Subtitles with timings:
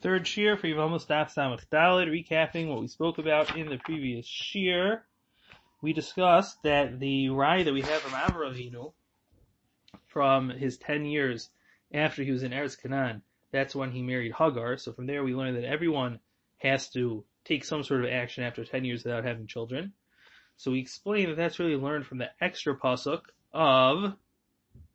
[0.00, 4.28] Third shiur for Yevamos Daf Samach Dalid, recapping what we spoke about in the previous
[4.28, 5.00] shiur.
[5.82, 8.92] We discussed that the rye that we have from Avram
[10.06, 11.50] from his 10 years
[11.92, 14.76] after he was in Eretz Canaan, that's when he married Hagar.
[14.76, 16.20] So from there we learned that everyone
[16.58, 19.92] has to take some sort of action after 10 years without having children.
[20.58, 23.22] So we explained that that's really learned from the extra pasuk
[23.52, 24.14] of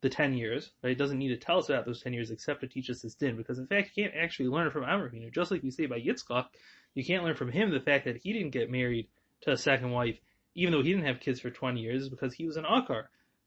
[0.04, 0.92] the 10 years, right?
[0.92, 3.16] It doesn't need to tell us about those 10 years except to teach us this
[3.16, 5.34] din, because in fact, you can't actually learn from Avraham.
[5.34, 6.46] Just like we say by Yitzchak,
[6.94, 9.08] you can't learn from him the fact that he didn't get married
[9.42, 10.18] to a second wife,
[10.56, 13.06] even though he didn't have kids for 20 years, because he was an Akar.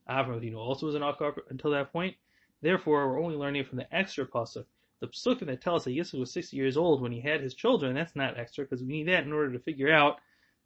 [0.09, 2.17] Avraham also was an Akar until that point.
[2.63, 4.65] Therefore, we're only learning from the extra pasuk.
[5.01, 7.55] The psukim that tell us that Yitzchak was 60 years old when he had his
[7.55, 10.21] children, that's not extra, because we need that in order to figure out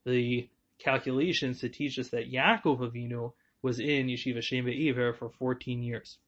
[0.07, 0.49] the
[0.79, 3.33] calculations to teach us that Yaakov Avinu
[3.63, 6.19] was in Yeshiva Shem Be'ever for 14 years.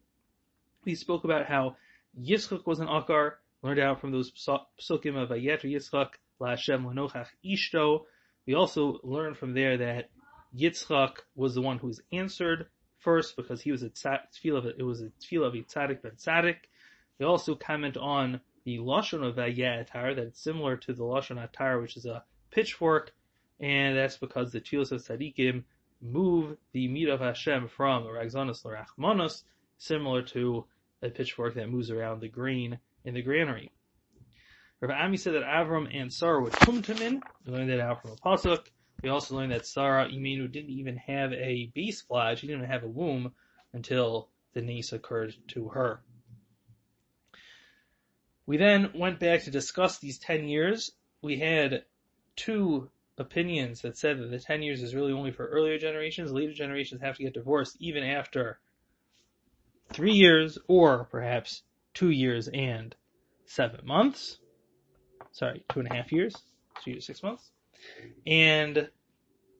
[0.85, 1.77] We spoke about how
[2.21, 8.05] Yitzchak was an Akar, learned out from those psukim of Vayeter Yitzchak, LaHashem Lenochach Ishto.
[8.47, 10.11] We also learned from there that
[10.57, 12.67] Yitzchak was the one who was answered
[12.99, 16.59] first because he was a tefillah, it was a tefillah of a tzaddik ben tzaddik.
[17.19, 21.81] We also comment on the lashon of Vayetar, that it's similar to the lashon Atar,
[21.81, 23.13] which is a pitchfork,
[23.61, 25.65] and that's because the tefillah of tzaddikim
[26.03, 29.45] move the meat of Hashem from Ragzanos Larachmanos,
[29.79, 30.67] similar to
[31.01, 33.71] a pitchfork that moves around the grain in the granary.
[34.81, 37.23] Rav Ami said that Avram and Sarah would tumtumin.
[37.47, 38.67] We learned that out from a pasuk.
[39.03, 42.39] We also learned that Sarah Imenu didn't even have a beis vlad.
[42.39, 43.33] She didn't have a womb
[43.73, 46.01] until the niece occurred to her.
[48.45, 50.91] We then went back to discuss these 10 years.
[51.23, 51.85] We had
[52.35, 56.33] two opinions that said that the 10 years is really only for earlier generations.
[56.33, 58.59] Later generations have to get divorced even after
[59.93, 61.63] three years or perhaps
[61.95, 62.95] two years and
[63.47, 64.39] seven months.
[65.33, 66.35] Sorry, two and a half years,
[66.85, 67.51] two years, six months.
[68.27, 68.89] And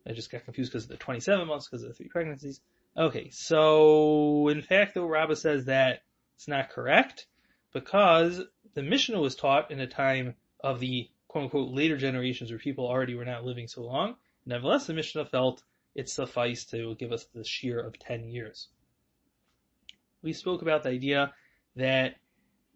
[0.07, 2.61] I just got confused because of the 27 months because of the three pregnancies.
[2.97, 6.03] Okay, so in fact, though, Rabbah says that
[6.37, 7.27] it's not correct
[7.73, 8.43] because
[8.75, 12.87] the Mishnah was taught in a time of the quote unquote later generations where people
[12.87, 14.17] already were not living so long.
[14.45, 15.63] Nevertheless, the Mishnah felt
[15.95, 18.69] it sufficed to give us the shiur of 10 years.
[20.21, 21.33] We spoke about the idea
[21.77, 22.17] that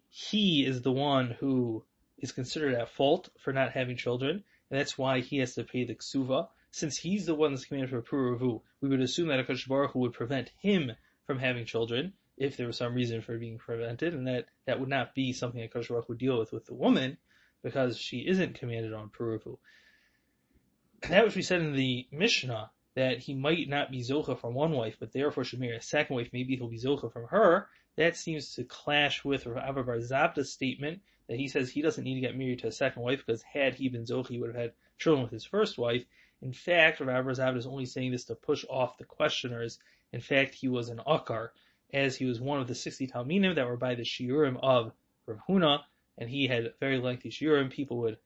[0.09, 1.85] he is the one who
[2.17, 5.85] is considered at fault for not having children, and that's why he has to pay
[5.85, 6.49] the ksuva.
[6.71, 9.99] Since he's the one that's commanded for puravu, we would assume that Akash Baruch Hu
[9.99, 10.93] would prevent him
[11.27, 14.89] from having children if there was some reason for being prevented, and that that would
[14.89, 17.17] not be something Akash Baruch would deal with with the woman
[17.67, 19.57] because she isn't commanded on Peruvu.
[21.09, 24.71] That which we said in the Mishnah, that he might not be Zocha from one
[24.71, 27.67] wife, but therefore should marry a second wife, maybe he'll be Zocha from her,
[27.97, 32.15] that seems to clash with Rav Bar Zabda's statement that he says he doesn't need
[32.15, 34.61] to get married to a second wife because had he been Zocha, he would have
[34.61, 36.05] had children with his first wife.
[36.41, 39.79] In fact, Rav Bar Zabda is only saying this to push off the questioners.
[40.13, 41.49] In fact, he was an Akar,
[41.93, 44.93] as he was one of the 60 Talminim that were by the Shiurim of
[45.25, 45.81] Rav Huna,
[46.17, 48.17] and he had very lengthy urine, people would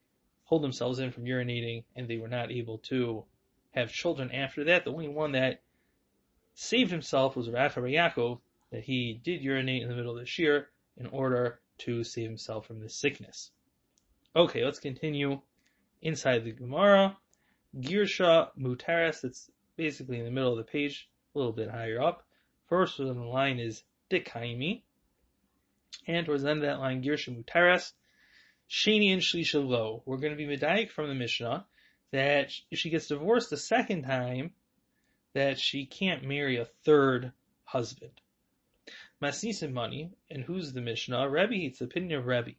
[0.44, 3.24] hold themselves in from urinating and they were not able to
[3.72, 4.84] have children after that.
[4.84, 5.62] The only one that
[6.54, 8.40] saved himself was Rafa Yaakov,
[8.72, 10.66] that he did urinate in the middle of the shiur
[10.98, 13.52] in order to save himself from this sickness.
[14.36, 15.42] Okay, let's continue
[16.02, 17.18] inside the Gemara.
[17.78, 22.26] Girsha Mutaris, that's basically in the middle of the page, a little bit higher up.
[22.68, 24.84] First on the line is Dikaimi
[26.08, 27.94] and towards the end of that line, Girsha Mutaras,
[28.70, 30.02] Shani and Shlisha Lo.
[30.06, 31.66] We're going to be Medayik from the Mishnah
[32.12, 34.54] that if she gets divorced the second time,
[35.34, 37.32] that she can't marry a third
[37.64, 38.12] husband.
[39.22, 41.30] Masnisim money, and who's the Mishnah?
[41.30, 42.52] Rebbe, it's the opinion of Rebbe.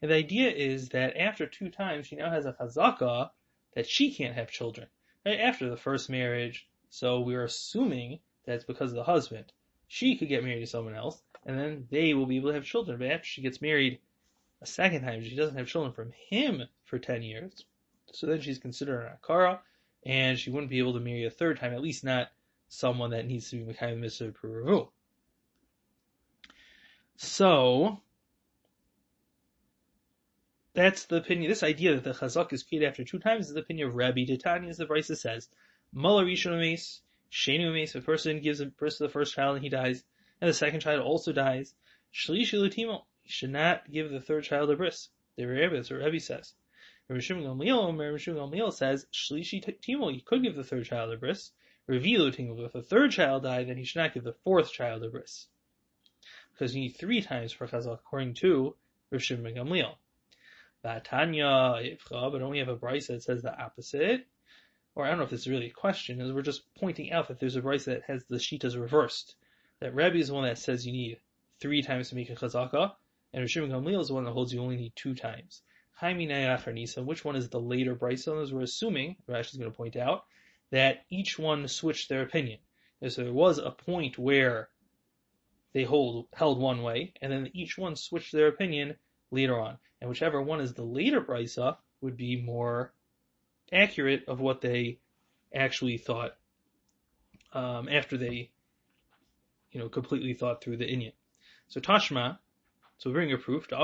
[0.00, 3.30] And the idea is that after two times, she now has a chazaka
[3.74, 4.88] that she can't have children.
[5.24, 9.52] Right after the first marriage, so we're assuming that it's because of the husband.
[9.94, 12.64] She could get married to someone else, and then they will be able to have
[12.64, 12.98] children.
[12.98, 14.00] But after she gets married
[14.62, 17.66] a second time, she doesn't have children from him for 10 years.
[18.10, 19.60] So then she's considered an Akara,
[20.06, 22.32] and she wouldn't be able to marry a third time, at least not
[22.68, 24.88] someone that needs to be Mekayim Mitzvah Peru.
[27.18, 28.00] So,
[30.72, 31.50] that's the opinion.
[31.50, 34.22] This idea that the chazak is paid after two times is the opinion of Rabbi
[34.22, 35.50] as the Brisa says.
[35.92, 37.02] Muller Rishon Mace,
[37.32, 40.04] Shenu Mace, if a person gives birth to the first child and he dies,
[40.40, 41.74] and the second child also dies,
[42.12, 45.08] Shlishi Lutimo, he should not give the third child a bris.
[45.36, 46.54] The Rebbe, that's what Rebbe says.
[47.08, 51.52] Rabbi Shimon Gamliel says, Shlishi Timo, he could give the third child a bris.
[51.88, 55.02] Revilu Timo, if the third child died, then he should not give the fourth child
[55.02, 55.48] a bris.
[56.52, 58.76] Because you need three times for chazal, according to
[59.10, 59.94] Rabbi Shimon Gamliel.
[60.84, 64.26] Vatanya but only have a brisa that says the opposite.
[64.94, 67.28] Or I don't know if this is really a question, is we're just pointing out
[67.28, 69.36] that there's a brisa that has the shitas reversed.
[69.80, 71.18] That Rebbe is the one that says you need
[71.60, 72.94] three times to make a chazaka,
[73.32, 75.62] and Rishim Gamliel is the one that holds you only need two times.
[76.00, 78.42] Which one is the later brisa?
[78.42, 80.26] As we're assuming, Rashi is going to point out,
[80.70, 82.58] that each one switched their opinion.
[83.00, 84.68] And so there was a point where
[85.72, 88.96] they hold held one way, and then each one switched their opinion
[89.30, 89.78] later on.
[90.00, 92.92] And whichever one is the later brisa would be more
[93.72, 94.98] accurate of what they
[95.54, 96.36] actually thought
[97.52, 98.50] um, after they,
[99.70, 101.12] you know, completely thought through the inyan.
[101.68, 102.38] So Tashma,
[102.98, 103.66] so we bring a proof.
[103.68, 103.80] There's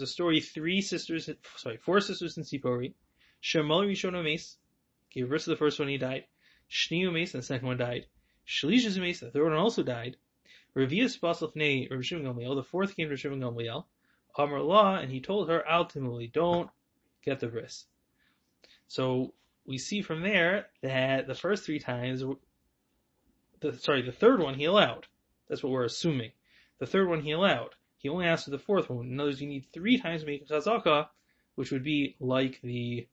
[0.00, 2.94] a story, three sisters, sorry, four sisters in Sipori.
[3.42, 4.56] Shemal Rishon Mace
[5.10, 6.24] gave birth to the first one, he died.
[6.70, 8.06] Shniu Mace, the second one died.
[8.46, 10.16] Shlishas Mace, the third one also died.
[10.74, 13.84] Revius Basel Fnei Rav Shimon Gamliel, the fourth came to Shimon Gamliel.
[14.38, 16.70] Amar Allah, and he told her ultimately, don't
[17.24, 17.86] get the bris.
[18.86, 19.34] So
[19.66, 22.24] we see from there that the first three times,
[23.60, 25.06] the, sorry, the third one he allowed.
[25.48, 26.30] That's what we're assuming.
[26.78, 27.74] The third one he allowed.
[27.98, 29.06] He only asked for the fourth one.
[29.06, 31.08] In other words, you need three times to make a
[31.56, 33.08] which would be like the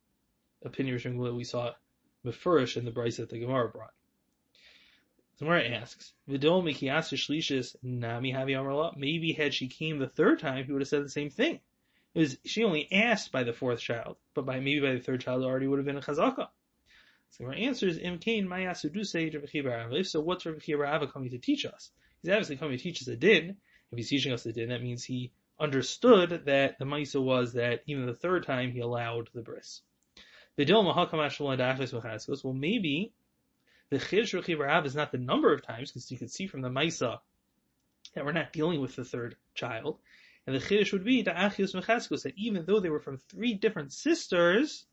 [0.63, 1.71] opinion that we saw
[2.23, 3.94] Mefurish in the Bryce that the Gemara brought.
[5.37, 10.81] Gemara asks, Vidol Mikiyasu Nami Havi Maybe had she came the third time, he would
[10.81, 11.59] have said the same thing.
[12.13, 15.19] It was she only asked by the fourth child, but by maybe by the third
[15.19, 16.47] child already would have been a chazaka.
[17.31, 21.65] So the answer is Im Kain Mayasudu If so, what's Rabbi Ava coming to teach
[21.65, 21.91] us?
[22.21, 23.57] He's obviously coming to teach us a din.
[23.91, 27.83] If he's teaching us a din, that means he understood that the Maisa was that
[27.87, 29.81] even the third time he allowed the bris.
[30.57, 33.13] Well, maybe
[33.89, 36.69] the Chiddush Rechiv is not the number of times, because you can see from the
[36.69, 37.19] Maisa
[38.13, 39.97] that we're not dealing with the third child.
[40.47, 43.53] And the Chiddush would be the Achios Mechaskos, that even though they were from three
[43.53, 44.85] different sisters,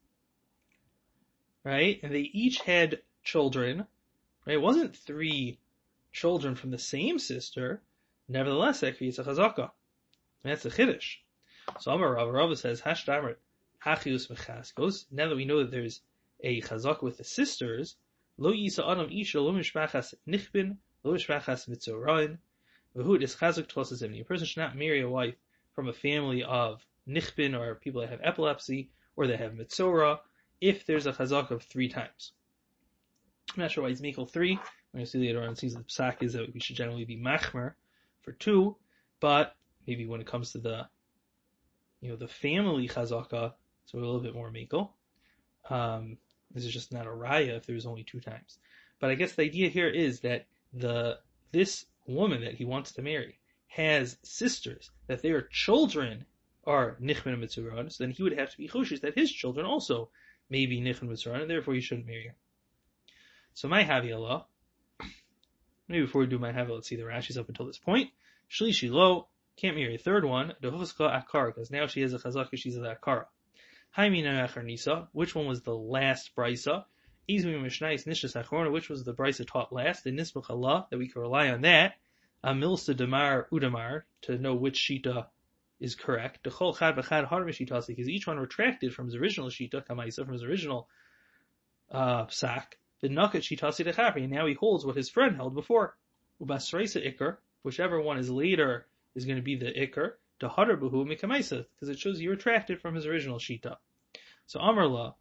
[1.64, 3.86] right, and they each had children,
[4.46, 5.58] right, it wasn't three
[6.12, 7.80] children from the same sister,
[8.28, 9.70] nevertheless, that creates a Chazaka.
[10.42, 11.16] That's the Chiddush.
[11.80, 13.36] So Amar Rav Rav says, Hashdamer,
[13.84, 15.06] hachius mechaskos.
[15.10, 16.00] Now that we know that there's
[16.42, 17.96] a chazak with the sisters,
[18.38, 22.38] lo yisa adam isha lo mishpachas nichbin lo mishpachas mitzorain
[22.96, 25.36] v'hu is chazak tosas A person should not marry a wife
[25.74, 30.20] from a family of nichbin or people that have epilepsy or that have mitzora
[30.60, 32.32] if there's a chazak of three times.
[33.54, 34.54] I'm not sure why it's Michael three.
[34.92, 35.56] We're going to see later on.
[35.56, 37.74] Seems the psak is that we should generally be machmer
[38.22, 38.76] for two,
[39.20, 39.56] but
[39.86, 40.86] maybe when it comes to the
[42.00, 43.54] you know the family chazaka,
[43.86, 44.90] so a little bit more Mekel.
[45.70, 46.18] Um,
[46.54, 48.58] this is just not a raya if there's only two times.
[49.00, 51.18] But I guess the idea here is that the
[51.50, 53.38] this woman that he wants to marry
[53.68, 56.24] has sisters, that their children
[56.64, 59.66] are Nichman and Mitzuran, so then he would have to be chushish that his children
[59.66, 60.08] also
[60.50, 62.34] may be Nichman and Mitzuran, and therefore he shouldn't marry her.
[63.54, 64.46] So my Havi Allah,
[65.88, 68.10] maybe before we do my Havi, let's see the Rashi's up until this point.
[68.50, 72.56] Shlishi Lo, can't marry a third one, Dehuska Akar, because now she has a chazaka,
[72.56, 73.26] she's a Akara.
[73.94, 76.84] Which one was the last brisa?
[77.28, 80.04] Izmi Mishnais Nishas which was the brisa taught last?
[80.04, 81.96] The Nisbach Allah, that we can rely on that.
[82.42, 85.26] Amilsa Damar Udamar, to know which Shita
[85.78, 86.42] is correct.
[86.42, 90.32] Dechol Chad Bechad Har Mishitasi, because each one retracted from his original Shita, Kamaisa, from
[90.32, 90.88] his original
[91.90, 92.24] uh.
[92.24, 95.96] The Nakat Shitasi Dechapri, and now he holds what his friend held before.
[96.40, 100.12] Ubasraisa Ikr, whichever one is later is going to be the Ikr
[100.48, 103.76] Buhu Mikamaisa, because it shows he retracted from his original Shita.
[104.46, 105.14] So Amarla,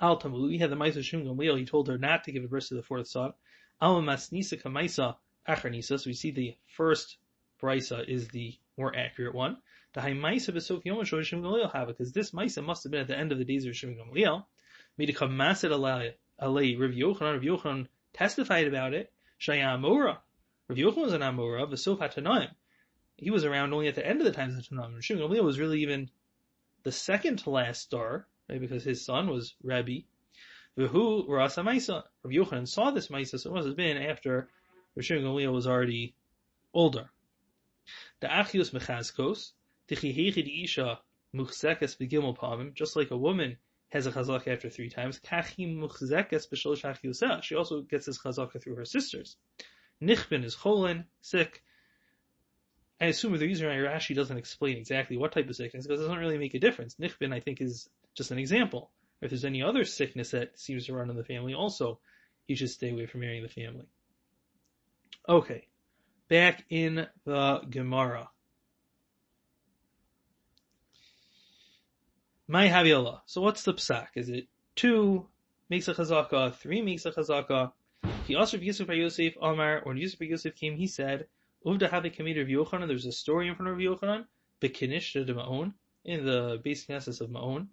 [0.00, 2.74] Al Tamulu, had the Maisa Shum Gamliel, he told her not to give birth to
[2.74, 3.32] the fourth son.
[3.80, 5.16] Al Masnisa Kamaisa
[5.48, 7.18] Acharnisa, so we see the first
[7.60, 9.56] Brisa is the more accurate one.
[9.92, 13.08] The High Maisa Besof Yom Shim Gamliel have because this Maisa must have been at
[13.08, 14.44] the end of the days of Shim Gamliel.
[14.98, 19.12] Midikam Masid Alei Rav Yochanan, Rav Yochanan testified about it.
[19.40, 20.18] Shaya Amora.
[20.68, 22.50] Rav Yochanan was an Amora, Vesof Hatanaim
[23.18, 25.02] he was around only at the end of the times of Tanakh.
[25.02, 26.08] Shimon was really even
[26.84, 28.60] the second to last star, right?
[28.60, 30.00] Because his son was Rabbi.
[30.78, 32.04] V'hu Rasa Maisa.
[32.22, 34.48] Rabbi Yochanan saw this Maisa, so it must have been after
[35.00, 36.14] Shimon Gamliel was already
[36.72, 37.10] older.
[38.20, 39.52] The Achios Mechazkos,
[39.88, 41.00] Tichihechi Isha
[41.34, 43.58] Muchzekes Begimel Pamim, just like a woman
[43.88, 48.76] has a chazaka after three times, Kachim Muchzekes B'shol She also gets this chazaka through
[48.76, 49.36] her sisters.
[50.00, 51.64] Nichbin is cholin, sick.
[53.00, 56.04] I assume if they're using Rashi doesn't explain exactly what type of sickness because it
[56.04, 56.96] doesn't really make a difference.
[56.96, 58.90] Nichbin, I think, is just an example.
[59.20, 62.00] If there's any other sickness that seems to run in the family, also,
[62.46, 63.86] you should stay away from marrying the family.
[65.28, 65.66] Okay,
[66.28, 68.30] back in the Gemara.
[72.46, 73.20] My Haviola.
[73.26, 74.08] So what's the psak?
[74.14, 75.26] Is it two
[75.68, 77.72] makes a chazaka, three makes a chazaka?
[78.26, 81.26] He asked Yusuf by Yosef Omar, when Yusuf by Yosef came, he said,
[81.66, 84.26] Uvda committee of Yochanan, there's a story in front of Yochanan,
[84.60, 85.74] Bekinish de Ma'on,
[86.04, 87.68] in the basic necessity of Ma'on.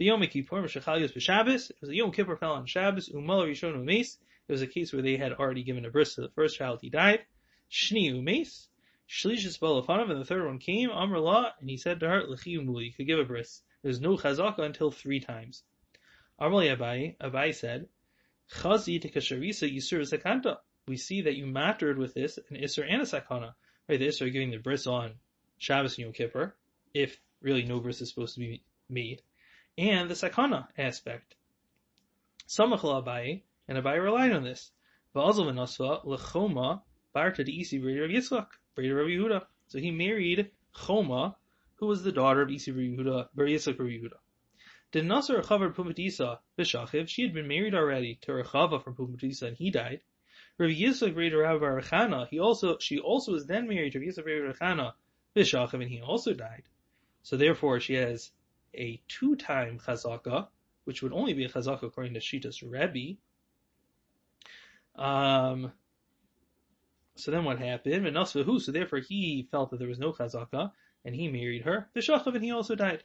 [0.00, 4.16] V'yom Kippur, Meshachalios b'Shabbos, it was a Yom Kippur fell on Shabbos, Umal Rishon Umes,
[4.48, 6.80] it was a case where they had already given a bris to the first child,
[6.82, 7.20] he died.
[7.70, 8.66] Shni Umes,
[9.08, 12.56] Shlishis Balafanav, and the third one came, Amr La, and he said to her, L'chi
[12.56, 13.62] Umuli, you could give a bris.
[13.82, 15.62] There's no chazaka until three times.
[16.40, 17.88] Amr Abai, Abai said,
[18.50, 20.58] Chazi tekasharisa yisur zakanta.
[20.88, 23.54] We see that you mattered with this an isur and a sakana.
[23.88, 25.14] Right, the isur giving the bris on
[25.58, 26.56] Shabbos and Yom Kippur,
[26.94, 29.22] if really no bris is supposed to be made,
[29.76, 31.34] and the sakana aspect.
[32.48, 34.72] Samachal Abai, and Abai relied on this.
[35.14, 36.82] Va'azal v'nosva lechoma
[37.14, 39.46] barta isi breder of Yitzchak, breder of Yehuda.
[39.66, 41.36] So he married Choma,
[41.74, 44.18] who was the daughter of Isi Yehuda, Bar Yitzchak Bar Yehuda.
[44.90, 49.56] Did Nasser Chavar Pumatisa Bishachiv, she had been married already to Rechava from Pumatisa and
[49.56, 50.00] he died.
[50.58, 54.24] Rabbi Yitzchak Bar Rabbi Rechana, he also, she also was then married to Rabbi Yitzchak
[54.24, 54.92] Bar Rechana
[55.36, 56.64] Bishachiv and he also died.
[57.22, 58.30] So therefore she has
[58.74, 60.48] a two-time chazaka,
[60.84, 63.18] which would only be a chazaka according to Shitas Rebbe.
[64.96, 65.72] Um,
[67.14, 68.04] so then what happened?
[68.04, 70.72] Menasvahu, so therefore he felt that there was no chazaka,
[71.04, 71.88] and he married her.
[71.94, 73.04] Bishachav, and he also died.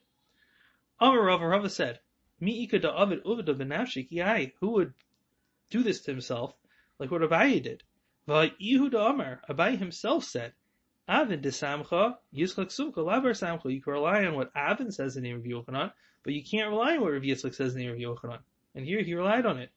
[1.00, 2.00] Amar Rava, Rava said,
[2.39, 4.93] Mi ika da avid uvda benafshik who would
[5.69, 6.55] do this to himself,
[7.00, 7.83] like what Abaye did.
[8.27, 10.53] Yehuda Amar, Abaye himself said,
[11.07, 13.73] Avin de Samcha, Yitzchak Sumcha, Lavar Samcha.
[13.73, 15.91] You can rely on what Avin says in the name of Yochanan,
[16.23, 18.39] but you can't rely on what Rav Yitzchak says in the name of Yochanan.
[18.75, 19.71] And here he relied on it.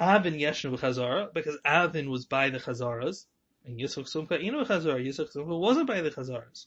[0.00, 3.26] Avin Yeshnu Chazara, because Avin was by the Chazaras,
[3.66, 6.66] and Yitzchak Sumcha Inu Chazara, Yitzchak Sumcha wasn't by the Chazaras.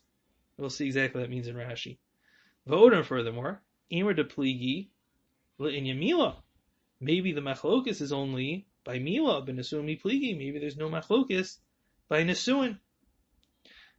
[0.58, 1.98] We'll see exactly what that means in Rashi.
[2.68, 4.88] Vodan furthermore, Emer de Pligi,
[5.60, 6.36] in Yamila.
[7.00, 10.38] Maybe the Machlokis is only by Mila, but Nesumi Pligi.
[10.38, 11.58] Maybe there's no Machlokis
[12.08, 12.80] by Nesuin.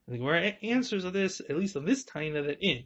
[0.08, 2.84] The Gemara answers of this, at least on this Taina, that in.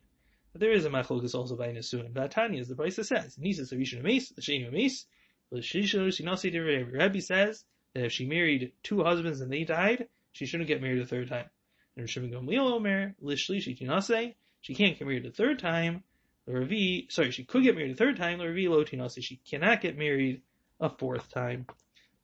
[0.53, 2.13] But there is a Machlokis also by Nesuin.
[2.13, 5.07] Vatanya, as the Brisa says, Nisa Savishan Ames, the Shane Ames,
[5.53, 7.65] Rabbi says
[7.95, 11.29] that if she married two husbands and they died, she shouldn't get married a third
[11.29, 11.51] time.
[11.97, 16.05] And Rishon Gamliel Omer, Lishlishi Tinase, she can't get married a third time.
[16.47, 18.39] The Ravi, sorry, she could get married a third time.
[18.39, 20.43] The Ravi Tinase, she cannot get married
[20.81, 21.67] a fourth time.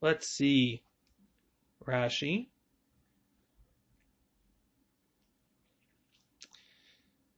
[0.01, 0.83] Let's see.
[1.87, 2.49] Rashi.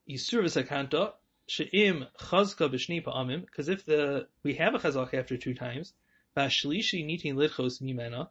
[0.08, 1.12] Yisur v'sakanta,
[1.46, 5.92] she'im chazka b'shni pa'amim, because if the, we have a chazak after two times,
[6.34, 8.28] v'ashlishi nitin lidchos mimena,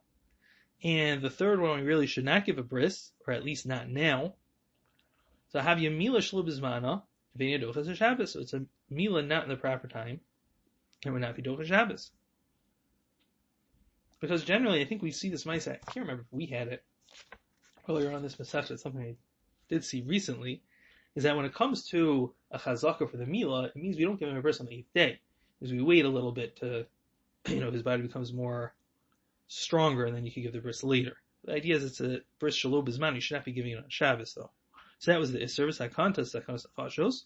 [0.83, 3.89] and the third one we really should not give a bris, or at least not
[3.89, 4.33] now.
[5.49, 6.21] So have you mila
[7.96, 10.20] Shabbos, so it's a mila not in the proper time,
[11.03, 12.12] and would not be dochas Shabbos.
[14.20, 16.84] Because generally, I think we see this mice, I can't remember if we had it
[17.88, 19.15] earlier on this Masech, it's something I
[19.70, 20.62] did see recently,
[21.15, 24.20] is that when it comes to a chazaka for the Mila, it means we don't
[24.20, 25.20] give him a bris on the eighth day.
[25.60, 26.86] Because we wait a little bit to,
[27.48, 28.74] you know, his body becomes more
[29.48, 31.17] stronger and then you can give the bris later.
[31.46, 33.89] The idea is it's a bris shalom bisman, you should not be giving it on
[33.89, 34.51] Shabbos though.
[34.99, 37.23] So that was the service that contest that comes to Fashos.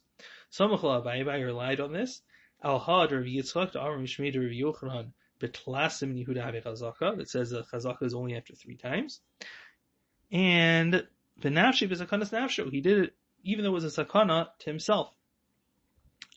[0.51, 2.21] Samachal Abayi relied on this.
[2.63, 7.51] Al Had Rav Yitzchak to Amr Mishmei Rav Yochanan Betlasim Yehuda Have Chazaka that says
[7.51, 9.21] the Chazaka is only after three times.
[10.31, 11.07] And
[11.41, 12.69] Benafshi is a kanas nafsho.
[12.69, 15.11] He did it even though it was a sakana to himself.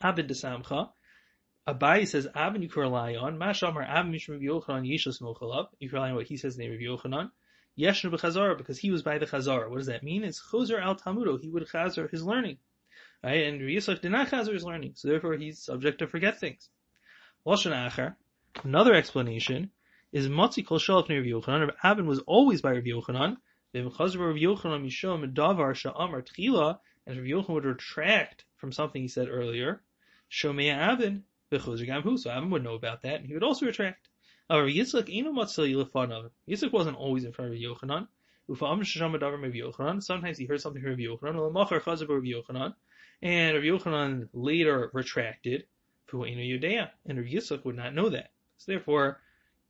[0.01, 0.89] Abid desamcha.
[1.67, 3.37] Abai says Abin you can rely on.
[3.37, 5.67] Mashamar Abin Mishmar Yochanan Yeshus Mochalav.
[5.79, 7.31] You can rely on what he says in the name of Yochanan.
[7.77, 9.69] Yeshnu b'chazara because he was by the chazara.
[9.69, 10.23] What does that mean?
[10.23, 11.39] It's chozer al tamudo.
[11.39, 12.57] He would chazar his learning.
[13.23, 13.45] Right?
[13.45, 16.69] And Yisach did not chazar his learning, so therefore he's subject to forget things.
[17.45, 18.15] Lashon Acher.
[18.63, 19.71] Another explanation
[20.11, 21.71] is Matzi Kol Shalach near Yochanan.
[21.83, 23.37] Abin was always by Rav Yochanan.
[23.73, 29.27] Rav Yochanan Mishom Davar Sha'amar Tchila and Rav Yochanan would retract from something he said
[29.29, 29.83] earlier,
[30.31, 34.07] Shomei Avin, Bechuzigam so Avin would know about that, and he would also retract.
[34.49, 35.07] However, Yitzchak.
[36.47, 38.07] Yitzchak wasn't always in front of Yochanan.
[38.47, 40.03] Yochanan.
[40.03, 42.75] Sometimes he heard something from Yochanan, Yochanan,
[43.21, 45.65] and Rav Yochanan later retracted,
[46.11, 48.31] and Rav Yitzchak would not know that.
[48.57, 49.19] So therefore,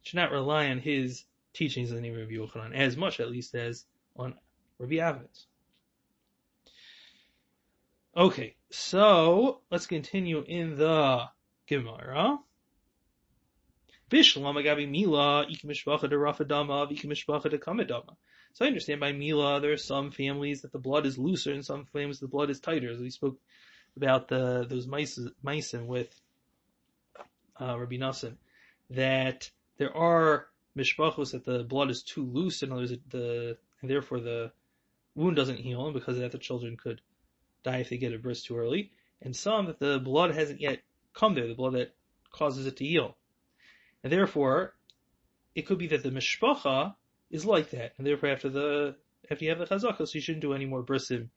[0.02, 3.32] should not rely on his teachings in the name of Rav Yochanan, as much at
[3.32, 3.86] least as
[4.18, 4.36] on
[4.78, 5.48] Rabbi Avin's.
[8.18, 11.30] Okay, so let's continue in the
[11.68, 12.40] Gemara.
[14.10, 18.16] Bishlam agabi mila ikimishpacha de rafadama ikimishpacha de kamadama.
[18.54, 21.66] So I understand by mila there are some families that the blood is looser and
[21.66, 23.38] some families the blood is tighter, as we spoke
[23.98, 26.22] about the those meisim with
[27.60, 28.36] uh, Rabbi Nassim
[28.92, 30.48] that there are
[30.78, 32.72] mishpachos that the blood is too loose, and
[33.10, 34.52] the and therefore the
[35.16, 37.02] wound doesn't heal, and because of that the children could
[37.64, 40.82] die if they get a bris too early, and some that the blood hasn't yet
[41.14, 41.94] come there, the blood that
[42.32, 43.16] causes it to heal,
[44.06, 44.76] and therefore
[45.56, 46.94] it could be that the mishpacha
[47.32, 48.96] is like that, and therefore after the
[49.30, 51.30] after you have the chazaka, so you shouldn't do any more brisim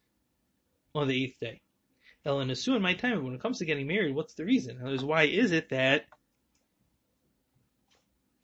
[0.94, 1.62] on the eighth day.
[2.26, 4.78] Ellen Asu in my time, when it comes to getting married, what's the reason?
[4.82, 6.04] And why is it that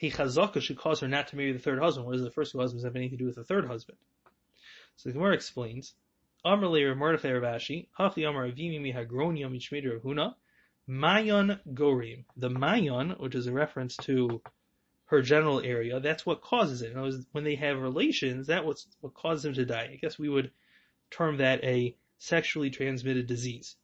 [0.01, 2.11] a chazaka should cause her not to marry the third husband?
[2.11, 3.99] Does the first two husbands have anything to do with the third husband?
[4.97, 5.93] So the Gemara explains,
[6.47, 10.35] Amr Mordechai Ravashi, Hachi Avimi Huna,
[10.89, 12.25] Mayon Gorim.
[12.37, 14.43] The Mayon, which is a reference to
[15.07, 16.95] her general area, that's what causes it.
[17.33, 19.91] When they have relations, that was what causes them to die.
[19.93, 20.51] I guess we would
[21.11, 23.77] term that a sexually transmitted disease.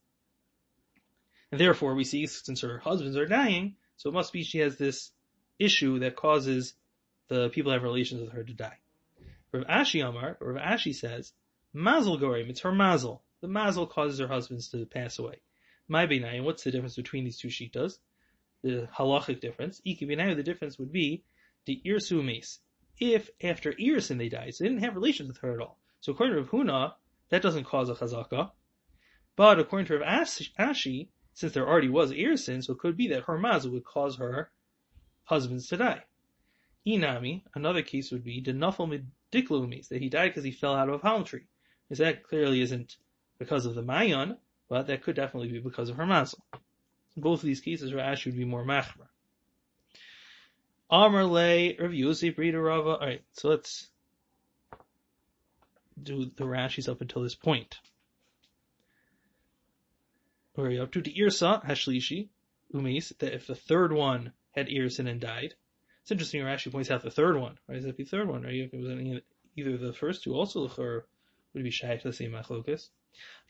[1.53, 4.77] And therefore, we see since her husbands are dying, so it must be she has
[4.77, 5.11] this
[5.59, 6.75] issue that causes
[7.29, 8.79] the people have relations with her to die.
[9.53, 11.33] Rav Ashi Amar, Rav Ashi says,
[11.73, 13.23] Mazel Gorim, it's her mazel.
[13.41, 15.41] The mazel causes her husbands to pass away.
[15.91, 17.99] My Beinayin, what's the difference between these two shitas?
[18.63, 19.83] The halachic difference.
[19.85, 21.25] Iki Beinayin, the difference would be
[21.67, 22.61] the Irsu Mace.
[23.01, 25.81] If after Irsin they die, so they didn't have relations with her at all.
[26.01, 26.93] So according to Rav Huna,
[27.31, 28.53] that doesn't cause a chazaka.
[29.35, 30.29] But according to Rav
[30.61, 34.15] Ashi, since there already was Irsin, so it could be that her mazel would cause
[34.19, 34.53] her
[35.25, 36.05] husbands to die.
[36.87, 40.89] Inami, another case would be the Nafal Midiklumis, that he died because he fell out
[40.89, 41.49] of a palm tree.
[41.89, 42.97] Because that clearly isn't
[43.41, 44.37] because of the Mayon,
[44.71, 46.43] but that could definitely be because of her mazel.
[47.17, 49.09] In both of these cases, Rav Ashi would be more machmer.
[50.89, 52.91] Amr lay Rav Yosef Rava.
[52.91, 53.89] Alright, so let's
[56.01, 57.79] do the Rashi's up until this point.
[60.55, 61.03] Where you up to?
[61.03, 62.29] The Irsa Hashlishi
[62.73, 65.55] Umis, that if the third one had Irsin and died.
[66.03, 67.59] It's interesting Rashi points out the third one.
[67.69, 68.43] Does that the third one?
[68.43, 68.55] Right?
[68.55, 69.21] If it was any,
[69.57, 70.69] either the first two also
[71.55, 72.89] would be shy to the same machlokas.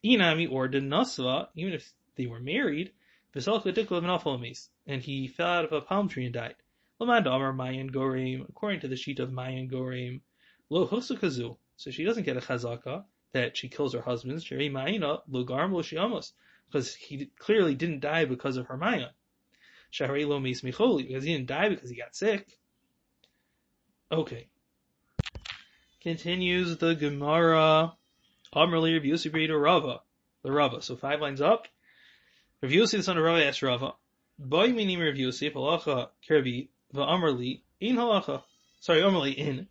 [0.05, 2.93] Inami or Denasva, even if they were married,
[3.35, 6.57] and he fell out of a palm tree and died.
[6.99, 10.21] Mayan Gorim, according to the sheet of Mayan Gorim,
[10.69, 11.57] Lo Husukazu.
[11.77, 14.41] So she doesn't get a chazaka that she kills her husband.
[14.41, 15.73] Sheri Mayina, Lo Garm.
[15.73, 19.11] Because he clearly didn't die because of her Mayan.
[19.93, 22.59] Shahri Lo Micholi, because he didn't die because he got sick.
[24.13, 24.49] Okay.
[26.01, 27.95] Continues the Gemara.
[28.55, 30.01] Amrli Rav Yosef Rava.
[30.43, 30.83] The Rava.
[30.83, 31.69] So five lines up.
[32.63, 33.95] Rav Yosef, the son of Rava, asked Rava,
[34.39, 38.43] Boy minim Rav halacha kirbi, va'amrli, in halacha.
[38.81, 39.69] Sorry, amrli in.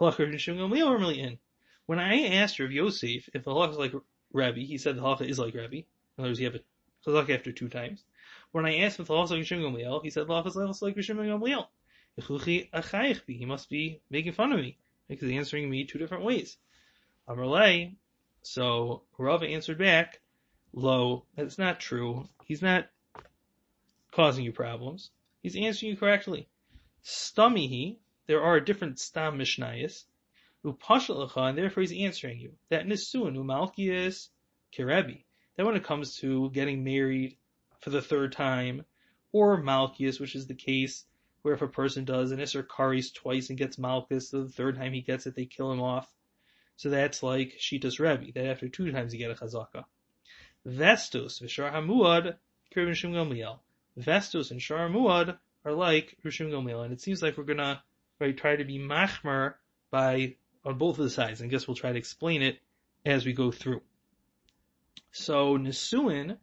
[0.00, 1.38] Halacha Rishim Gamliel, amrli in.
[1.86, 3.94] When I asked Rav Yosef if the halacha is like
[4.32, 5.76] Rabbi, he said the halacha is like Rabbi.
[5.76, 5.84] In
[6.18, 6.60] other words, you have a
[7.08, 8.04] halacha after two times.
[8.52, 10.82] When I asked if the halacha is like Rishim Gamliel, he said the halacha is
[10.82, 11.66] like Rishim Gamliel.
[13.26, 14.76] He must be making fun of me
[15.08, 16.58] because he's answering me two different ways.
[17.28, 17.94] Amrlay,
[18.42, 20.20] so Rava answered back,
[20.72, 22.28] Lo, that's not true.
[22.44, 22.88] He's not
[24.12, 25.10] causing you problems.
[25.42, 26.48] He's answering you correctly.
[27.04, 30.04] Stamihi, there are different stam mishnayas.
[30.64, 32.52] Upashalacha, and therefore he's answering you.
[32.68, 34.28] That nisun, umalkias,
[34.76, 35.24] kerebi.
[35.56, 37.36] That when it comes to getting married
[37.80, 38.84] for the third time,
[39.32, 41.04] or malkias, which is the case
[41.42, 44.76] where if a person does an Isser Karis twice and gets malchus, so the third
[44.76, 46.12] time he gets it, they kill him off.
[46.80, 49.84] So that's like Shitas Rebbe, that after two times you get a chazaka.
[50.66, 52.38] Vestus, Vishar Hamuad,
[52.74, 53.58] Kirvin Shim Gamliel.
[53.98, 57.82] Vestus and Shar Hamuad are like Rishim Gamliel, and it seems like we're gonna
[58.18, 59.56] right, try to be machmer
[59.90, 62.58] by on both of the sides, and I guess we'll try to explain it
[63.04, 63.82] as we go through.
[65.12, 66.38] So Nisuin,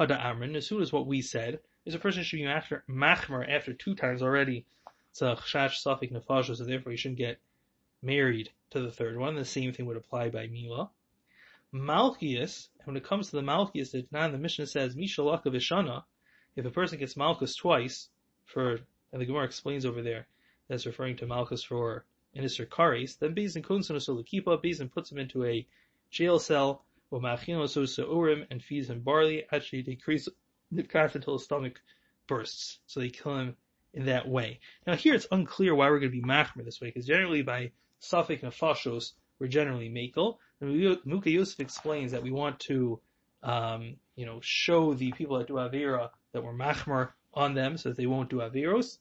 [0.00, 3.94] Hada Amrin, Nisuin is what we said, is a person should be machmer after two
[3.94, 4.64] times already.
[5.10, 7.40] It's a chash safik nefashos, so therefore you shouldn't get
[8.02, 9.36] married to the third one.
[9.36, 10.90] The same thing would apply by Mila.
[11.74, 16.04] Malchias, when it comes to the Malchias, that now the Mishnah says, Mishalaka Vishana,
[16.56, 18.08] if a person gets Malchus twice,
[18.44, 18.78] for,
[19.12, 20.26] and the Gemara explains over there,
[20.68, 25.18] that's referring to Malchus for an Isser Karis, then Bezin Kunsun Kipa, Bezin puts him
[25.18, 25.66] into a
[26.10, 30.28] jail cell, Urim, and feeds him barley, actually decrease
[30.70, 31.80] the calf until his stomach
[32.26, 32.78] bursts.
[32.86, 33.56] So they kill him
[33.94, 34.60] in that way.
[34.86, 37.72] Now here it's unclear why we're going to be machmer this way, because generally by
[38.02, 40.38] Safik Nefashos, we're generally Makel.
[40.60, 43.00] And Muka Yosef explains that we want to,
[43.42, 47.88] um, you know, show the people that do Avera that we're Machmer on them so
[47.88, 48.98] that they won't do Aviros.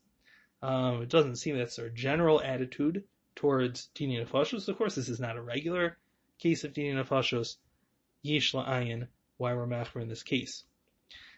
[0.62, 3.04] Um, it doesn't seem that's our general attitude
[3.36, 4.68] towards Dini Nefashos.
[4.68, 5.98] Of course, this is not a regular
[6.38, 7.58] case of Dini Nefashos.
[8.22, 10.64] Yesh La'ayin, why we're Machmer in this case.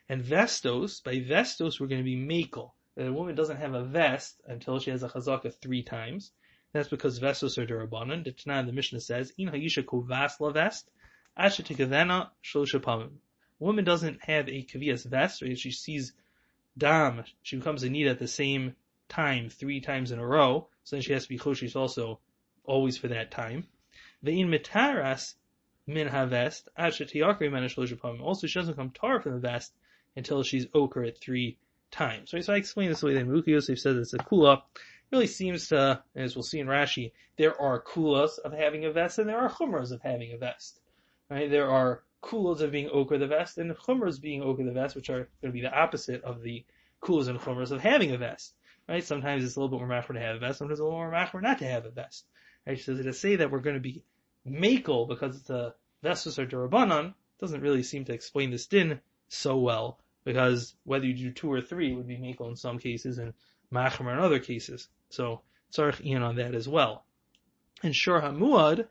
[0.09, 2.71] And vestos, by vestos, we're going to be makel.
[2.95, 6.31] That a woman doesn't have a vest until she has a chazaka three times.
[6.73, 8.23] That's because vestos are derabanan.
[8.23, 10.89] The Tanah, the Mishnah says, in hayisha kovas la vest,
[11.37, 13.09] asha tikavena shlosha
[13.59, 15.57] woman doesn't have a kavias vest, right?
[15.57, 16.13] She sees
[16.77, 18.75] dam, she becomes a need at the same
[19.07, 22.19] time three times in a row, so then she has to be choshish also
[22.63, 23.67] always for that time.
[24.25, 25.35] Ve'in mitaras
[25.85, 28.21] min havest asha tiyakri menish shlosha pamim.
[28.21, 29.73] Also, she doesn't come tar from the vest
[30.15, 31.57] until she's ochre at three
[31.91, 32.33] times.
[32.33, 32.43] Right?
[32.43, 34.61] So I explained this the way that Muki Yosef says it's a kula.
[35.11, 39.19] Really seems to, as we'll see in Rashi, there are kulas of having a vest
[39.19, 40.79] and there are chumras of having a vest.
[41.29, 41.49] Right?
[41.49, 45.09] There are kulas of being ochre the vest and chumras being ochre the vest, which
[45.09, 46.65] are going to be the opposite of the
[47.01, 48.53] kulas and chumras of having a vest.
[48.87, 49.03] Right?
[49.03, 51.11] Sometimes it's a little bit more machmer to have a vest, sometimes a little more
[51.11, 52.25] machmer not to have a vest.
[52.65, 52.79] Right?
[52.79, 54.03] So to say that we're going to be
[54.47, 59.99] makel because the vestus are durabanan doesn't really seem to explain this din so well
[60.25, 63.33] because whether you do two or three would be makel in some cases and
[63.73, 64.87] machmer in other cases.
[65.09, 65.41] So
[65.73, 67.05] tzarich ian on that as well.
[67.81, 68.87] And shor hamuad,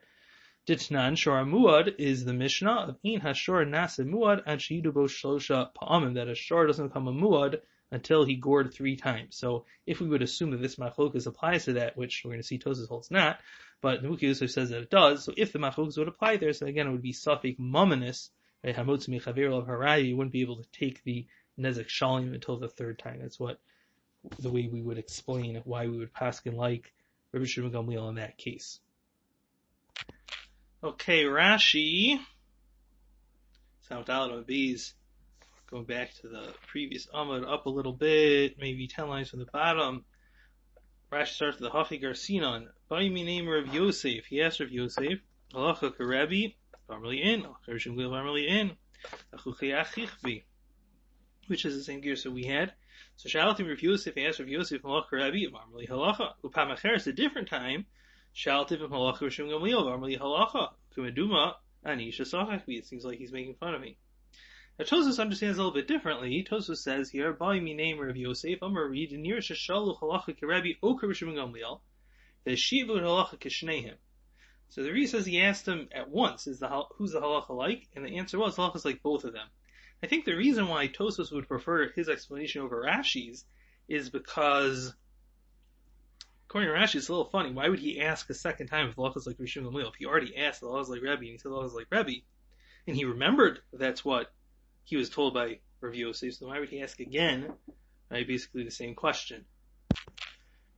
[0.67, 6.15] ditnan shor hamuad is the mishnah of in hashor nasa muad and shidubo shlosha pa'amim
[6.15, 9.37] that a shor doesn't become a muad until he gored three times.
[9.37, 12.47] So if we would assume that this machlokas applies to that, which we're going to
[12.47, 13.39] see Tosis holds not,
[13.81, 15.25] but Nimukei Yosef says that it does.
[15.25, 18.31] So if the machlokas would apply there, so again it would be suffik mominus
[18.65, 18.77] right?
[18.77, 21.27] Mechaver of harayi, you wouldn't be able to take the
[21.59, 23.19] nezek shalim until the third time.
[23.21, 23.59] That's what
[24.39, 26.93] the way we would explain why we would paskin like
[27.33, 28.81] Rabbi Shimon Gamliel in that case.
[30.83, 32.19] Okay, Rashi.
[33.89, 34.95] Sound out bees.
[35.71, 39.47] Going back to the previous Amud up a little bit, maybe ten lines from the
[39.47, 40.05] bottom.
[41.11, 42.69] Rashi starts with the Hafi Sinon.
[42.89, 44.27] By me name of Yosef.
[44.27, 45.21] He asked of Yosef,
[45.53, 46.55] Halacha Karebi,
[46.89, 48.73] Farmally in, Gershom Glil Farmally in,
[51.47, 52.73] which is the same gear so we had.
[53.17, 56.35] So Shalatim Rav Yosef asked Rav Yosef Malach Rabbi Marmali Halacha.
[56.45, 57.87] Upam Acheres a different time.
[58.35, 60.73] Shalatim Malach Rishim Gamliel Marmali Halacha.
[60.97, 62.79] Kumaduma Anisha Sachakbi.
[62.79, 63.97] It seems like he's making fun of me.
[64.79, 66.47] Now Tosus understands a little bit differently.
[66.51, 71.35] Tosus says here, by me name Rav Yosef, read near Shashalu Halacha Kirabi Oka Rishim
[71.35, 71.81] Gamliel.
[72.45, 73.95] The Shivu Halacha Kishneim.
[74.73, 77.89] So the reason says he asked him at once, is the who's the halacha like?
[77.95, 79.47] And the answer was halacha is like both of them.
[80.03, 83.45] I think the reason why Tosos would prefer his explanation over Rashi's
[83.89, 84.95] is because,
[86.49, 87.53] according to Rashi, it's a little funny.
[87.53, 89.91] Why would he ask a second time if halacha is like Rishon Gamliel?
[89.91, 91.87] If he already asked the halacha is like Rebbe and he said halacha is like
[91.91, 92.23] Rebbe,
[92.87, 94.33] and he remembered that's what
[94.85, 97.53] he was told by Rav Yosef, so why would he ask again?
[98.11, 99.45] Right, basically the same question.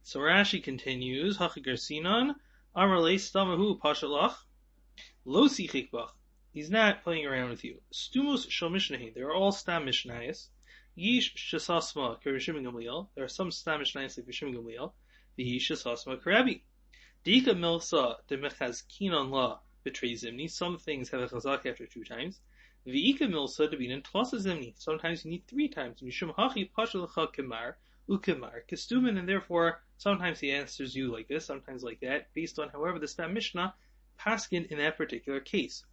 [0.03, 2.35] So Rashi continues, Hachigar Sinan,
[2.77, 4.35] Amrle stamahu pashalach.
[5.25, 6.11] Lo sichikbach.
[6.55, 7.81] He's not playing around with you.
[7.93, 9.13] Stumos shal mishnahi.
[9.13, 10.51] They're all stam mishnayis.
[10.97, 13.09] Yish shasasma kerishim gamliel.
[13.17, 14.93] There are some stam mishnayis like Rishim gamliel.
[15.35, 16.61] The shasasma karabi.
[17.27, 20.49] Dika milsa de mechaz kinon la betray zimni.
[20.49, 22.39] Some things have a chazak after two times.
[22.87, 24.75] V'ika milsa de binin tlosa zimni.
[24.79, 26.03] Sometimes you need three times.
[26.03, 27.75] Mishum hachi pashalacha kemar
[28.09, 32.69] ukemar kestumin, and therefore sometimes he answers you like this, sometimes like that, based on
[32.69, 33.75] however the Stam Mishnah
[34.21, 35.85] paskin in that particular case.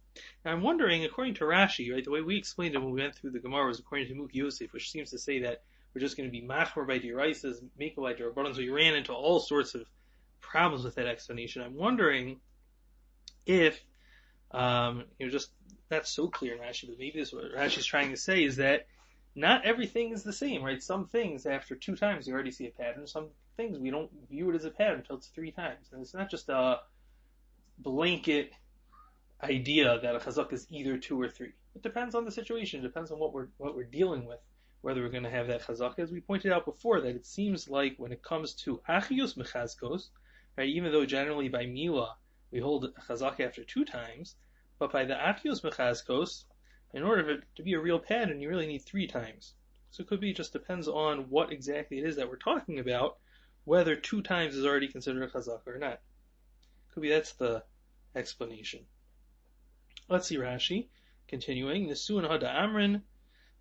[0.44, 3.14] Now I'm wondering, according to Rashi, right, the way we explained it when we went
[3.14, 5.62] through the Gemara was according to Muk Yosef, which seems to say that
[5.94, 9.12] we're just going to be machmer by diraisas, make by dirabanan, so we ran into
[9.12, 9.84] all sorts of
[10.40, 11.62] problems with that explanation.
[11.62, 12.40] I'm wondering
[13.46, 13.80] if,
[14.50, 15.50] um, you know, just
[15.88, 18.86] that's so clear in Rashi, but maybe this what Rashi's trying to say is that
[19.34, 20.82] not everything is the same, right?
[20.82, 23.06] Some things after two times you already see a pattern.
[23.06, 25.88] Some things we don't view it as a pattern until it's three times.
[25.92, 26.80] And it's not just a
[27.78, 28.52] blanket
[29.42, 31.52] idea that a chazak is either two or three.
[31.74, 32.80] It depends on the situation.
[32.80, 34.38] It depends on what we're what we're dealing with.
[34.82, 37.68] Whether we're going to have that chazak, as we pointed out before, that it seems
[37.68, 40.08] like when it comes to achios mechazkos,
[40.56, 40.68] right?
[40.68, 42.16] Even though generally by mila
[42.50, 44.36] we hold a chazak after two times,
[44.78, 46.44] but by the achios mechazkos,
[46.94, 49.54] in order for it to be a real pattern, you really need three times.
[49.90, 53.18] So it could be just depends on what exactly it is that we're talking about,
[53.64, 56.00] whether two times is already considered a chazaka or not.
[56.92, 57.64] Could be that's the
[58.14, 58.86] explanation.
[60.08, 60.88] Let's see Rashi.
[61.28, 63.02] Continuing, Nesuin Hada Amrin.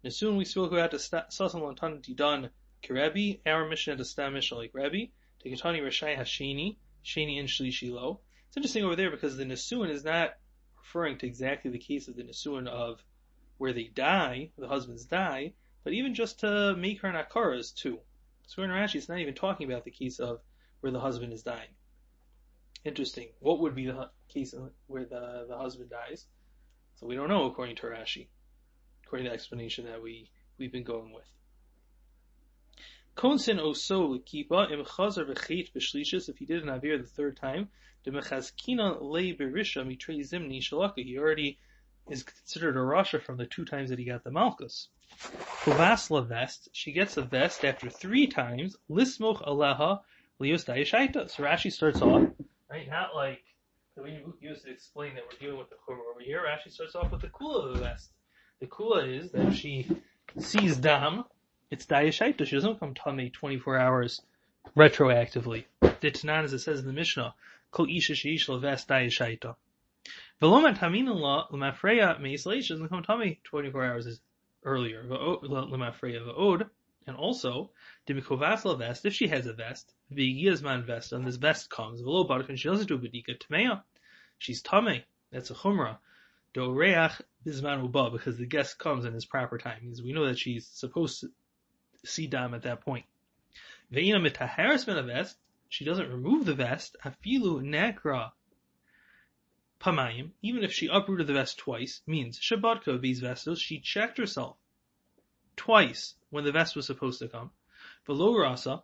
[0.03, 2.49] Nesuin we spoke about the Sasan Lantan Didan
[2.83, 5.11] Kerebi, our mission at the Stam Mishnah like Rebbe,
[5.43, 8.19] Tekatani Rashai Hashini, Shani and Shlishilo.
[8.47, 10.31] It's interesting over there because the Nesuin is not
[10.77, 13.03] referring to exactly the case of the Nesuin of
[13.57, 17.99] where they die, the husbands die, but even just to make her nakaras too.
[18.47, 20.41] So in Rashi, it's not even talking about the case of
[20.81, 21.69] where the husband is dying.
[22.83, 23.29] Interesting.
[23.39, 24.55] What would be the case
[24.87, 26.25] where the, the husband dies?
[26.95, 28.27] So we don't know according to Rashi,
[29.05, 31.27] according to the explanation that we, we've been going with.
[33.15, 37.69] Konsin oso l'kipa im chazer v'chet b'shlishis, if he did an avir the third time,
[38.03, 41.59] de mechazkina le berisha mitrei zimni shalaka, he already
[42.09, 44.87] is considered a rasha from the two times that he got the malchus.
[45.63, 49.99] Kovasla vest, she gets a vest after three times, lismoch alaha
[50.39, 51.29] lios dayashaita.
[51.29, 52.30] So Rashi starts off,
[52.71, 53.43] right, not like
[53.97, 56.41] you used to explain that we're dealing with the chumrah over here.
[56.41, 58.11] Rashi starts off with the kula of the vest.
[58.59, 59.87] The kula is that if she
[60.39, 61.25] sees dam,
[61.69, 62.45] it's dayashaita.
[62.47, 64.21] She doesn't come tummy 24 hours
[64.77, 65.65] retroactively.
[65.81, 67.33] The Ditnan, as it says in the Mishnah,
[67.71, 69.55] kol isha sheish vest dayashaita.
[70.41, 74.21] Velomat haminallah lemafreya meisleish doesn't come tummy 24 hours
[74.63, 75.03] earlier.
[75.03, 76.69] Lemafreya v'od.
[77.07, 77.71] And also,
[78.07, 82.57] Dimikovas vest, if she has a vest, Vigiyazman vest, and this vest comes, Velo Barkan,
[82.57, 83.83] she doesn't do Bedika Tmeya.
[84.37, 85.03] She's Tame.
[85.31, 85.97] That's a Chumrah.
[86.53, 89.79] Do Reach Bizman Uba, because the guest comes in his proper time.
[89.81, 91.31] Because we know that she's supposed to
[92.05, 93.05] see Dam at that point.
[93.91, 95.37] Veina Mitaharis a vest,
[95.69, 98.31] she doesn't remove the vest, Afilu Nakra
[99.79, 104.19] Pamayim, even if she uprooted the vest twice, means Shabbatka of these vessels, she checked
[104.19, 104.57] herself
[105.55, 107.51] twice when the vest was supposed to come.
[108.07, 108.83] Velo rasa,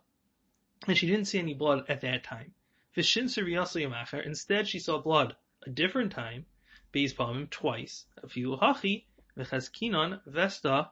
[0.86, 2.54] and she didn't see any blood at that time.
[2.94, 5.34] Vishin yamacher, instead she saw blood
[5.66, 6.46] a different time,
[6.92, 9.04] Beis Palmim twice, a few hachi,
[9.36, 10.90] v'chazkinon vesta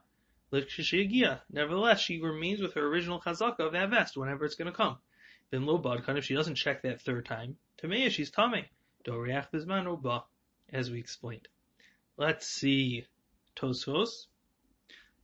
[0.51, 1.41] l'kshishiyagia.
[1.51, 4.99] Nevertheless, she remains with her original chazaka of that vest whenever it's going to come.
[5.51, 8.65] Then lo badkan, if she doesn't check that third time, Tameya, she's tame.
[9.05, 10.25] Doriach bizman ba,
[10.73, 11.49] as we explained.
[12.17, 13.07] Let's see
[13.55, 14.27] Tosfos.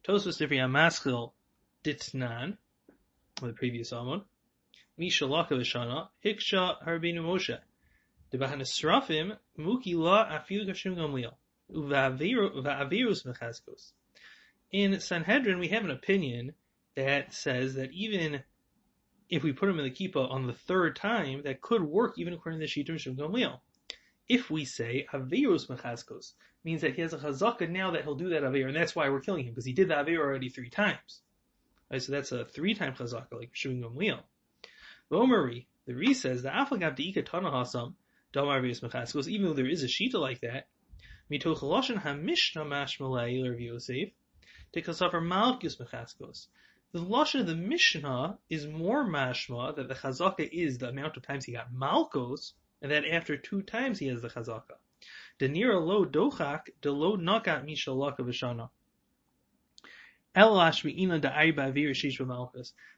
[0.07, 1.31] Tosfos Difri Amaskil
[1.85, 2.57] Ditnan,
[3.41, 4.23] the previous Amon.
[4.99, 7.57] Misha Lakavishana, Hiksha Harbinu Moshe.
[8.33, 11.35] Debahana Srafim, Muki La Afilu Kashim Gamliel.
[11.71, 13.93] Va'avirus Mechazkos.
[14.73, 16.55] In Sanhedrin, we have an opinion
[16.97, 18.43] that says that even
[19.29, 22.35] if we put him in the kippah on the third time, that could work even
[22.35, 23.61] according to the Shita Rishon Gamliel.
[24.33, 26.33] If we say Avirus Mechazkos,
[26.65, 29.11] means that he has a chazaka now that he'll do that Avir, and that's why
[29.11, 31.21] we're killing him, because he did the Avir already three times.
[31.99, 34.23] So that's a three time chazaka, like Shuvim Gamliel.
[35.13, 37.93] Omari, the Re says, the Aflagav Deika Tana Hasam,
[38.33, 40.67] Damar Avirus Mechazkos, even though there is a Shita like that,
[41.31, 44.09] Mitoch Loshan HaMishna Mashmalei Rav Yosef,
[44.75, 46.47] Tekasafar Malchus Mechazkos.
[46.93, 51.23] The Lashon of the Mishnah is more mashma that the chazaka is the amount of
[51.23, 54.77] times he got malchus, and that after two times he has the chazaka.
[55.41, 58.69] Denira lo dochak de lo nakat mishalaka v'shana.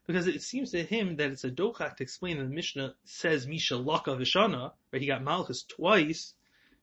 [0.07, 3.47] Because it seems to him that it's a dochak to explain that the Mishnah says
[3.47, 5.03] mishalaka v'shana, right?
[5.03, 6.35] He got malchus twice,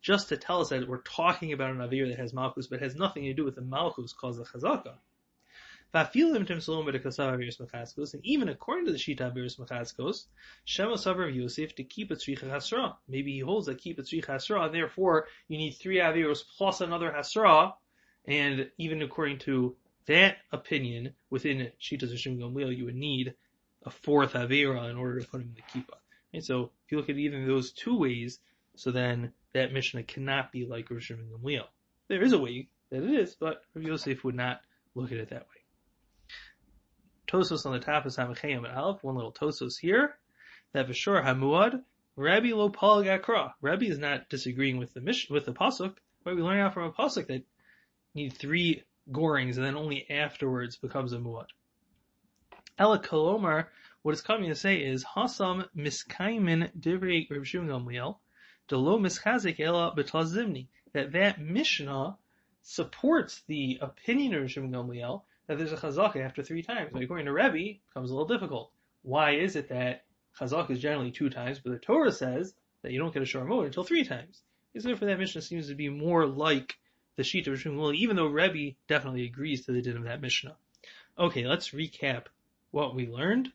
[0.02, 2.96] just to tell us that we're talking about an avir that has malchus, but has
[2.96, 4.46] nothing to do with the malchus caused the
[5.94, 8.14] Um chazaka.
[8.14, 10.26] And even according to the Shita Abiris Machazkos,
[10.64, 12.96] Shema Savar of Yosef to keep a Tzricha Hasra.
[13.08, 16.82] Maybe he holds that keep a Tzricha Hasra, and therefore you need three Aviros plus
[16.82, 17.74] another Hasra,
[18.26, 19.76] and even according to
[20.06, 23.36] that opinion, within Shita Zishim Gamliel, you would need
[23.84, 26.44] a fourth avira in order to put him in the Kippah.
[26.44, 28.40] So, if you look at of those two ways,
[28.76, 31.66] so then that Mishnah cannot be like Rishon Gamliel.
[32.08, 34.62] There is a way that it is, but Rav Yosef would not
[34.96, 35.61] look at it that way.
[37.32, 40.18] Tosos on the top is Hamachayim and Aleph, one little Tosos here.
[40.74, 41.82] That Vishor Hamuad,
[42.18, 43.54] Rabbi Lo Palgakra.
[43.62, 46.84] Rabbi is not disagreeing with the Mish, with the Pasuk, but we learn out from
[46.84, 47.46] a Pasuk that
[48.14, 51.46] need three gorings and then only afterwards becomes a Muad.
[52.78, 53.68] Ela Kolomar,
[54.02, 58.18] what it's coming to say is Hasam Miskaimin Divrei Rav Shimon Gamliel,
[58.68, 60.68] Delo Mischazik Ela Betlazimni.
[60.92, 62.18] That that Mishnah
[62.62, 66.92] supports the opinion of Rav Shimon Gamliel that there's a chazaka after three times.
[66.94, 68.72] But according to Rebbe, it becomes a little difficult.
[69.02, 70.06] Why is it that
[70.40, 73.66] chazaka is generally two times, but the Torah says that you don't get a shormot
[73.66, 74.42] until three times?
[74.74, 76.78] Is therefore that Mishnah seems to be more like
[77.18, 80.56] the sheet of Shmuel, even though Rebbe definitely agrees to the din of that Mishnah.
[81.20, 82.28] Okay, let's recap
[82.72, 83.52] what we learned.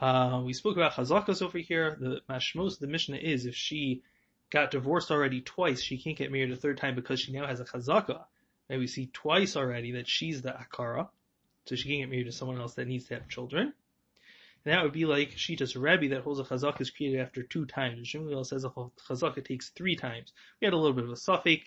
[0.00, 1.96] Uh, we spoke about chazakas over here.
[1.98, 4.02] The mashmos the Mishnah is if she
[4.50, 7.58] got divorced already twice, she can't get married a third time because she now has
[7.58, 8.24] a chazaka.
[8.70, 8.78] Right?
[8.78, 11.08] We see twice already that she's the Akara,
[11.66, 13.72] so she can get married to someone else that needs to have children.
[14.64, 17.66] And that would be like Shita's Rebbe that holds a chazaka is created after two
[17.66, 18.08] times.
[18.08, 20.32] Shmuel says a chazaka takes three times.
[20.60, 21.66] We had a little bit of a suffix.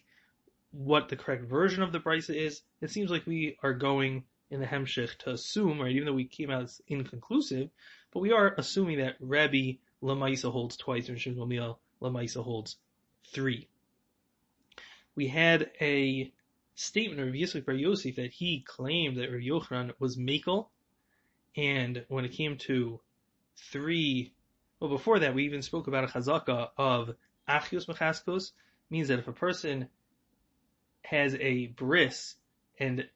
[0.72, 4.60] What the correct version of the brisa is, it seems like we are going in
[4.60, 7.70] the Hemshech to assume, right, even though we came out as inconclusive,
[8.12, 12.78] but we are assuming that Rebbe Lamaisa holds twice and Shmuel Lamaisa holds
[13.32, 13.68] three.
[15.16, 16.32] We had a
[16.76, 20.70] statement of Rav Bar Yosef that he claimed that Rav Yochanan was Makel,
[21.56, 23.00] and when it came to
[23.72, 24.34] three,
[24.80, 27.16] well, before that, we even spoke about a chazaka of
[27.48, 28.52] Achios Mechaskos,
[28.90, 29.90] means that if a person
[31.04, 32.36] has a bris
[32.80, 33.08] and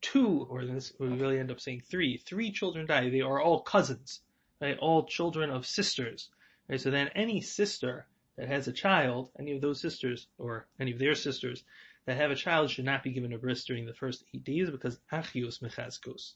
[0.00, 3.60] two, or this we really end up saying three, three children die, they are all
[3.60, 4.20] cousins,
[4.60, 4.78] right?
[4.78, 6.30] All children of sisters,
[6.68, 6.80] right?
[6.80, 10.98] So then any sister that has a child, any of those sisters, or any of
[10.98, 11.64] their sisters
[12.10, 14.68] that have a child should not be given a bris during the first eight days
[14.68, 16.32] because achios mechaskos.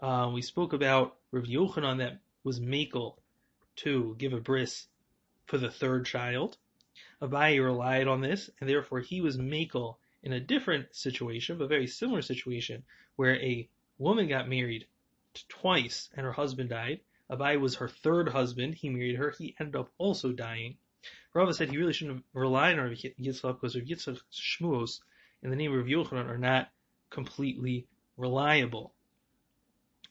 [0.00, 3.14] Uh, we spoke about Rav Yochanan that was makel
[3.76, 4.88] to give a bris
[5.46, 6.56] for the third child.
[7.22, 11.86] Abaye relied on this, and therefore he was makel in a different situation, but very
[11.86, 12.82] similar situation,
[13.14, 14.88] where a woman got married
[15.48, 16.98] twice and her husband died.
[17.30, 18.74] Abaye was her third husband.
[18.74, 19.30] He married her.
[19.38, 20.78] He ended up also dying.
[21.34, 25.00] Rava said he really shouldn't relied on Rav Yitzchak because Rav Yitzchak's shmuos
[25.42, 26.68] in the name of Yochanan are not
[27.10, 28.94] completely reliable.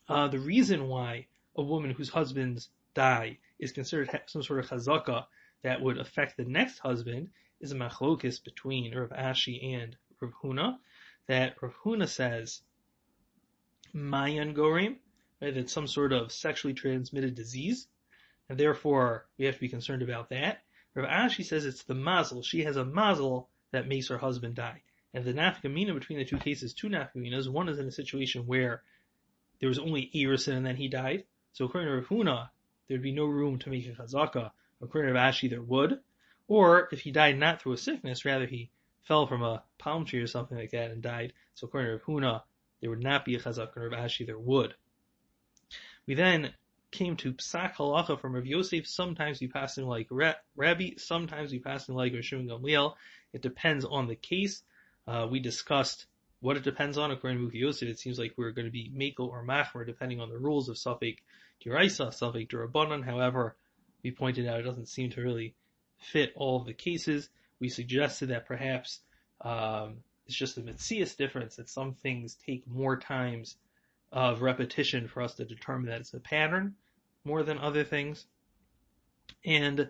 [0.08, 5.26] Uh, the reason why a woman whose husbands die is considered some sort of chazaka
[5.64, 7.30] that would affect the next husband
[7.60, 10.78] is a machlokis between Rav Ashi and Rav Huna,
[11.28, 12.62] that Rav Huna says
[13.94, 14.98] mayan gorim,
[15.42, 17.88] right, that's some sort of sexually transmitted disease,
[18.50, 20.62] and therefore we have to be concerned about that.
[20.96, 22.42] Rav Ashi says it's the mazel.
[22.42, 24.82] She has a mazel that makes her husband die.
[25.14, 27.50] And the nafkamina between the two cases, two nafkaminas.
[27.50, 28.82] One is in a situation where
[29.60, 31.26] there was only Erusin and then he died.
[31.54, 32.50] So according to Rav Huna,
[32.88, 34.52] there'd be no room to make a chazaka.
[34.82, 36.00] According to Rav Ashi, there would.
[36.48, 38.72] Or if he died not through a sickness, rather he
[39.04, 41.34] fell from a palm tree or something like that and died.
[41.56, 42.42] So according to Rav Huna,
[42.82, 44.76] there would not be a chazak, and Rav Ashi there would.
[46.06, 46.54] We then
[46.96, 48.88] came to psak halacha from Rav Yosef.
[48.88, 50.08] Sometimes we paskin like
[50.56, 52.96] Rabbi, sometimes we paskin like Rav Shimon Gamliel.
[53.34, 54.64] It depends on the case.
[55.06, 56.06] Uh, we discussed
[56.40, 57.90] what it depends on according to Yosef.
[57.90, 60.78] It seems like we're going to be Makel or Machmer depending on the rules of
[60.78, 61.18] Safek
[61.64, 63.04] Diraisa, Safek Durabanan.
[63.04, 63.58] However,
[64.02, 65.54] we pointed out it doesn't seem to really
[65.98, 67.28] fit all of the cases.
[67.60, 69.02] We suggested that perhaps
[69.42, 73.58] um, it's just a Metzias difference that some things take more times
[74.14, 76.76] of repetition for us to determine that it's a pattern
[77.26, 78.26] more than other things.
[79.44, 79.90] And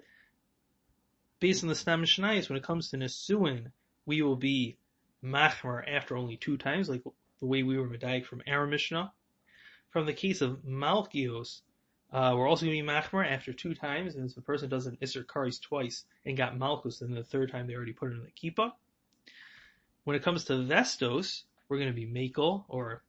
[1.40, 3.72] based on the Stam Mishnayos, when it comes to Nesuin,
[4.06, 4.78] we will be
[5.24, 7.04] Machmer after only two times, like
[7.40, 9.12] the way we were Medayik from our Mishnah.
[9.90, 11.62] From the case of Malkios,
[12.12, 14.86] uh, we're also going to be Machmer after two times, and if the person does
[14.86, 18.16] an Isser Karis twice and got Malkus, then the third time they already put it
[18.16, 18.72] in the Kippah.
[20.04, 23.04] When it comes to Vestos, we're going to be Makel, or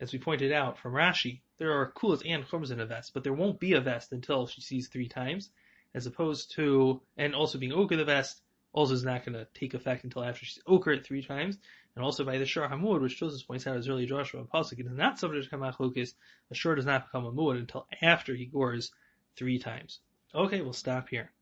[0.00, 3.24] as we pointed out from Rashi, there are kulas and chumras in a vest, but
[3.24, 5.50] there won't be a vest until she sees three times,
[5.94, 8.42] as opposed to, and also being oker the vest
[8.72, 11.58] also is not going to take effect until after she's oker it three times,
[11.96, 14.78] and also by the shur hamud, which Joseph points out as early Joshua and Pasuk,
[14.78, 16.14] it is not subject to kamach
[16.50, 18.92] a shur does not become a muad until after he gores
[19.36, 20.00] three times.
[20.34, 21.32] Okay, we'll stop here.